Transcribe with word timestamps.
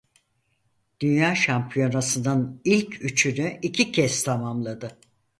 Dünya 0.99 1.35
şampiyonasının 1.35 2.61
ilk 2.63 3.03
üçünü 3.05 3.59
iki 3.61 3.91
kez 3.91 4.23
tamamladı. 4.23 4.97